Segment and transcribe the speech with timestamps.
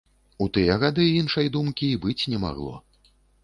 [0.45, 2.73] У тыя гады іншай думкі і быць не магло.